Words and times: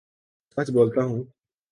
سچ 0.57 0.67
بولتا 0.71 1.01
ہوں 1.03 1.21